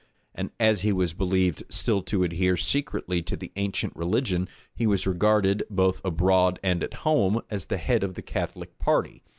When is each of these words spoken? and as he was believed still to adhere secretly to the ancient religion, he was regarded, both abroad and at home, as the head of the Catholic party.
and 0.33 0.49
as 0.59 0.81
he 0.81 0.91
was 0.91 1.13
believed 1.13 1.61
still 1.69 2.01
to 2.01 2.23
adhere 2.23 2.57
secretly 2.57 3.21
to 3.21 3.35
the 3.37 3.51
ancient 3.55 3.95
religion, 3.95 4.47
he 4.73 4.87
was 4.87 5.05
regarded, 5.05 5.61
both 5.69 6.03
abroad 6.03 6.59
and 6.63 6.83
at 6.83 6.95
home, 7.05 7.39
as 7.51 7.67
the 7.67 7.77
head 7.77 8.03
of 8.03 8.15
the 8.15 8.21
Catholic 8.23 8.79
party. 8.79 9.21